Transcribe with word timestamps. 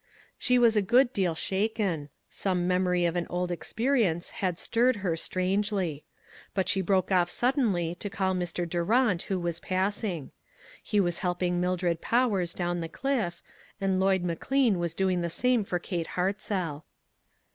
She 0.39 0.57
was 0.57 0.75
a 0.75 0.81
good 0.81 1.13
deal 1.13 1.35
shaken. 1.35 2.09
Some 2.27 2.67
mem 2.67 2.87
ory 2.87 3.05
of 3.05 3.15
an 3.15 3.27
old 3.29 3.51
experience 3.51 4.31
had 4.31 4.57
stirred 4.57 4.95
her 5.05 5.15
strangely. 5.15 6.05
But 6.55 6.67
she 6.67 6.81
broke 6.81 7.11
off 7.11 7.29
suddenly 7.29 7.93
to 7.99 8.09
call 8.09 8.33
Mr. 8.33 8.67
Durant, 8.67 9.21
who 9.29 9.39
was 9.39 9.59
passing. 9.59 10.31
He 10.81 10.99
was 10.99 11.19
helping 11.19 11.61
Mildred 11.61 12.01
Powers 12.01 12.55
down 12.55 12.79
the 12.79 12.89
cliff, 12.89 13.43
and 13.79 13.99
Lloyd 13.99 14.23
McLean 14.23 14.79
was 14.79 14.95
doing 14.95 15.21
the 15.21 15.29
same 15.29 15.63
for 15.63 15.77
Kate 15.77 16.07
Hartzell. 16.07 16.83